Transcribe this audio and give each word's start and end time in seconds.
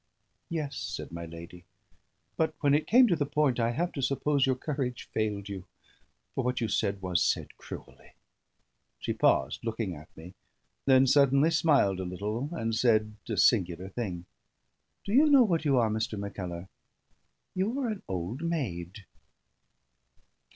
"Yes," 0.49 0.77
said 0.77 1.11
my 1.11 1.27
lady; 1.27 1.63
"but 2.35 2.55
when 2.61 2.73
it 2.73 2.87
came 2.87 3.05
to 3.05 3.15
the 3.15 3.23
point, 3.27 3.59
I 3.59 3.69
have 3.69 3.91
to 3.91 4.01
suppose 4.01 4.47
your 4.47 4.55
courage 4.55 5.07
failed 5.13 5.47
you; 5.47 5.65
for 6.33 6.43
what 6.43 6.59
you 6.59 6.67
said 6.67 7.03
was 7.03 7.23
said 7.23 7.55
cruelly." 7.57 8.13
She 8.97 9.13
paused, 9.13 9.63
looking 9.63 9.95
at 9.95 10.09
me; 10.17 10.33
then 10.85 11.05
suddenly 11.05 11.51
smiled 11.51 11.99
a 11.99 12.03
little, 12.05 12.49
and 12.51 12.73
said 12.73 13.13
a 13.29 13.37
singular 13.37 13.89
thing: 13.89 14.25
"Do 15.05 15.13
you 15.13 15.27
know 15.27 15.43
what 15.43 15.65
you 15.65 15.77
are, 15.77 15.91
Mr. 15.91 16.17
Mackellar? 16.17 16.67
You 17.53 17.79
are 17.79 17.89
an 17.89 18.01
old 18.09 18.41
maid." 18.41 19.05